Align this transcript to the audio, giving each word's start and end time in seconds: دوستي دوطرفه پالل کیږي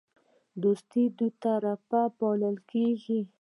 دوستي 0.61 1.03
دوطرفه 1.19 2.01
پالل 2.19 2.55
کیږي 2.71 3.19